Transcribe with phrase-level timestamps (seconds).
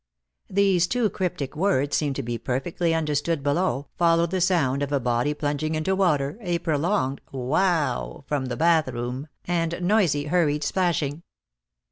[0.49, 4.99] These two cryptic words seeming to be perfectly understood below, followed the sound of a
[4.99, 11.21] body plunging into water, a prolonged "Wow!" from the bathroom, and noisy hurried splashing.